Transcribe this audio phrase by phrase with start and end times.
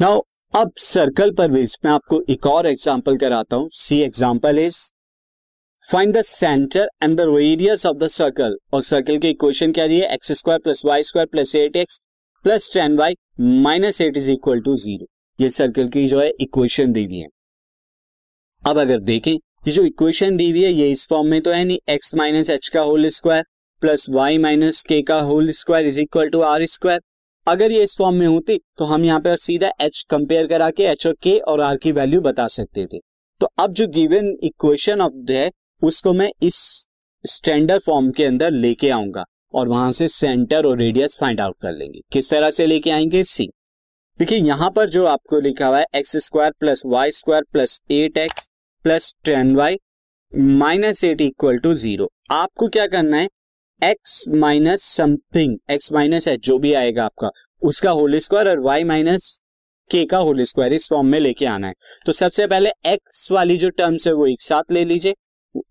[0.00, 0.20] Now
[0.52, 4.76] अब circle पर base में आपको एक और एग्जांपल कराता हूँ। See example is
[5.82, 9.98] find the centre and the radius of the circle और सर्कल की इक्वेशन क्या दी
[10.00, 10.12] है?
[10.14, 12.00] X square plus y square plus eight x
[12.44, 17.04] plus ten y minus eight is equal to zero circle की जो है equation दी
[17.04, 17.28] हुई है।
[18.62, 21.64] अब अगर देखें, ये जो इक्वेशन दी हुई है, ये इस फॉर्म में तो है
[21.64, 23.44] नहीं। एक्स माइनस एच का whole square
[23.82, 27.00] plus y minus k का whole square is equal to r square
[27.46, 30.84] अगर ये इस फॉर्म में होती तो हम यहाँ पर सीधा एच कंपेयर करा के
[30.84, 32.98] एच और के और आर की वैल्यू बता सकते थे।
[33.40, 35.50] तो अब जो गिवन इक्वेशन ऑफ़ है,
[35.82, 36.56] उसको मैं इस
[37.24, 41.72] स्टैंडर्ड फॉर्म के अंदर लेके आऊँगा और वहाँ से सेंटर और रेडियस फाइंड आउट कर
[41.72, 43.22] लेंगे। किस तरह से लेके आएँगे?
[43.24, 43.48] सी
[44.20, 48.18] देखिए, यहाँ पर जो आपको लिखा हुआ है x square plus y square plus eight
[48.18, 48.48] x
[48.84, 49.76] plus ten y
[50.32, 53.28] minus eight equal to zero आपको क्या करना है?
[53.82, 57.30] X minus something x minus h जो भी आएगा आपका,
[57.62, 59.40] उसका होल स्क्वायर और वाई माइनस
[59.90, 61.74] के का होल स्क्वायर इस फॉर्म में लेके आना है।
[62.06, 65.14] तो सबसे पहले एक्स वाली जो टर्म्स है वो एक साथ ले लीजिए।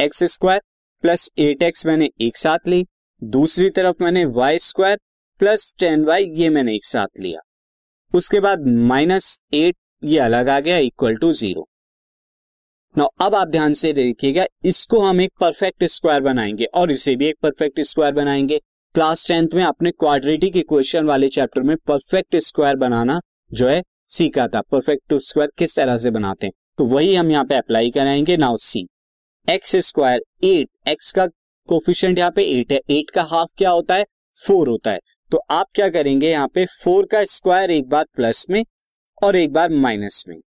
[0.00, 0.60] X square
[1.04, 2.84] plus eight x मैंने एक साथ ली,
[3.22, 4.98] दूसरी तरफ़ मैंने y square
[5.40, 7.40] plus ten y ये मैंने एक साथ लिया।
[8.14, 11.68] उसके बाद माइनस एट ये अलग आ गया इक्वल टू ज़ीरो
[12.96, 17.26] नाउ अब आप ध्यान से देखिएगा, इसको हम एक परफेक्ट स्क्वायर बनाएँगे और इसे भी
[17.26, 18.58] एक परफेक्ट स्क्वायर बनाएँगे।
[18.94, 23.20] क्लास टेंथ में अपने क्वाड्रेटिक इक्वेशन वाले चैप्टर में परफेक्ट स्क्वायर बनाना
[23.52, 26.52] जो है, सीखा था। परफेक्ट स्क्वायर किस तरह से बनाते हैं?
[26.78, 28.86] तो वही हम यहाँ पे अप्लाई कराएँगे now see
[29.48, 31.26] x square eight x का
[31.68, 34.06] कोफिशियंट यहाँ पे एट है। एट का हाफ़ क्या होता है?
[34.36, 35.00] फोर होता है।
[35.30, 36.66] तो आप क्या करेंगे यहाँ पे?
[36.66, 38.64] फोर का स्क्वायर एक बार प्लस में
[39.22, 40.40] और एक बार माइनस में।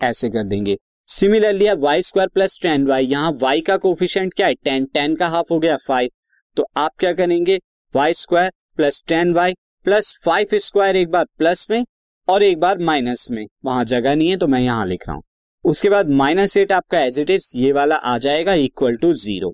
[0.00, 4.46] ऐसे कर देंगे। सिमिलरली अब y square plus ten y यहाँ वाई का कोफिशियंट क्या
[4.46, 4.54] है?
[4.54, 6.10] टेन टेन का हाफ़ हो गया फाइव
[6.56, 7.58] तो आप क्या करेंगे?
[7.94, 11.84] Y square plus ten y plus five square एक बार प्लस में
[12.28, 15.22] और एक बार माइनस में। वहाँ जगह नहीं है तो मैं यहाँ लिख रहा हूँ।
[15.64, 19.52] उसके बाद माइनस एट आपका एज इट इज़ ये वाला आ जाएगा इक्वल टू ज़ीरो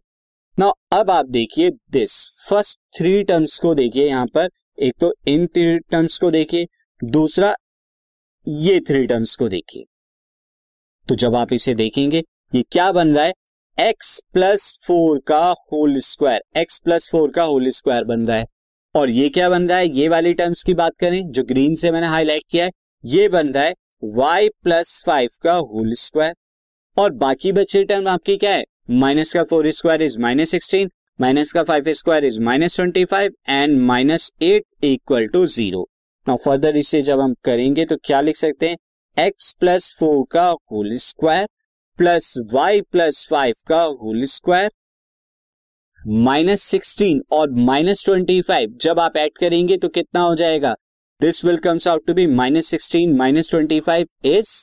[0.59, 2.17] नाउ अब आप देखिए दिस
[2.49, 6.67] फ़र्स्ट थ्री टर्म्स को देखिए यहाँ पर। एक तो इन थ्री टर्म्स को देखिए,
[7.01, 7.55] दूसरा
[8.47, 9.84] ये थ्री टर्म्स को देखिए।
[11.09, 12.23] तो जब आप इसे देखेंगे,
[12.55, 13.33] ये क्या बन रहा है?
[13.77, 15.41] एक्स प्लस फोर का
[15.73, 18.47] whole square x plus four का होल स्क्वायर बन रहा है।
[18.95, 19.89] और ये क्या बन रहा है?
[19.89, 22.71] ये वाली टर्म्स की बात करें, जो ग्रीन से मैंने हाईलाइट किया है,
[23.05, 23.75] ये बन रहा है
[24.17, 26.35] वाई प्लस फाइव का होल स्क्वायर
[26.97, 28.65] और बाकी बचे टर्म आपकी क्या है?
[28.91, 33.33] माइनस का four square is minus sixteen minus का five square is minus twenty five
[33.49, 35.89] and minus eight equal to zero
[36.27, 38.77] further इसे जब हम करेंगे तो क्या लिख सकते हैं?
[39.19, 41.49] एक्स प्लस फोर का whole square
[41.99, 44.71] plus y plus five का होल स्क्वायर
[46.25, 50.75] माइनस सिक्सटीन और माइनस ट्वेंटी फाइव जब आप ऐड करेंगे तो कितना हो जाएगा?
[51.21, 54.55] This will comes out to be minus sixteen minus twenty five is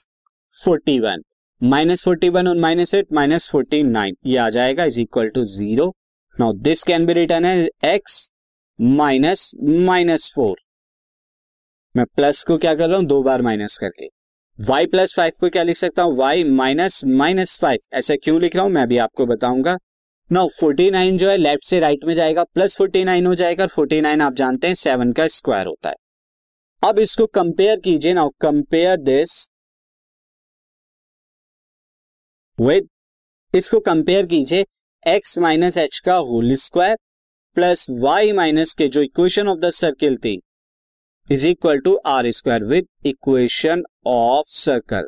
[0.64, 1.24] forty one
[1.62, 5.46] minus forty one और minus eight minus forty nine ये आ जाएगा is equal to
[5.46, 5.94] zero
[6.40, 8.30] now this can be written है x
[8.82, 10.58] minus minus four
[11.96, 13.06] मैं plus को क्या कर रहा हूँ?
[13.06, 14.16] दो बार माइनस करके।
[14.60, 16.16] Y प्लस फाइव को क्या लिख सकता हूँ?
[16.18, 18.72] वाई माइनस माइनस फाइव ऐसा क्यों लिख रहा हूँ?
[18.72, 19.78] मैं भी आपको बताऊँगा।
[20.32, 24.34] नाउ 49 जो है लेफ़्ट से राइट में जाएगा। प्लस 49 हो जाएगा 49 आप
[24.34, 25.96] जानते हैं सेवन का स्क्वायर होता है।
[26.84, 29.50] अब इसको कंपेयर कीजिए। नाउ कंपेयर दिस
[32.60, 32.88] विद
[33.54, 34.66] इसको कंपेयर कीजिए।
[35.06, 36.98] एक्स माइनस एच का whole square
[37.58, 40.40] plus y minus k जो इक्वेशन ऑफ़ द सर्किल थी
[41.30, 45.08] is equal to r square with equation of circle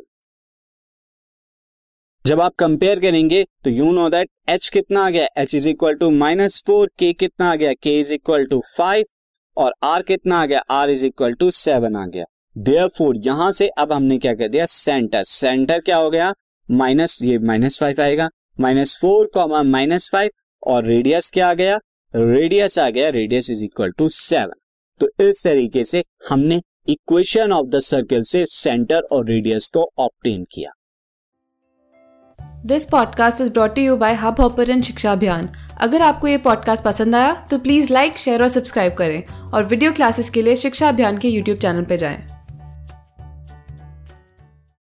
[2.25, 5.27] जब आप कंपेयर करेंगे तो यू नो दैट एच कितना आ गया?
[5.37, 7.73] H is equal to minus four k कितना आ गया?
[7.73, 9.05] K is equal to five
[9.57, 10.59] और आर कितना आ गया?
[10.59, 12.25] R is equal to seven आ गया।
[12.55, 14.65] देयर फोर यहाँ से अब हमने क्या कर दिया?
[14.65, 16.33] सेंटर सेंटर क्या हो गया?
[16.69, 20.29] माइनस ये माइनस फाइव आएगा। Minus four comma minus five
[20.63, 21.79] और रेडियस क्या आ गया?
[22.13, 24.59] रेडियस आ गया। Radius is equal to seven
[25.01, 30.43] तो इस तरीके से हमने इक्वेशन ऑफ़ द सर्कल से सेंटर और रेडियस को ऑप्टेन
[30.51, 30.71] किया
[32.65, 35.49] this podcast is brought you by Hubhopper Shiksha Abhiyan
[35.81, 39.23] अगर आपको ये पॉडकास्ट पसंद आया तो प्लीज़ लाइक शेयर और सब्सक्राइब करें
[39.53, 42.36] और वीडियो क्लासेस के लिए शिक्षा अभियान के यूट्यूब चैनल पर जाएँ।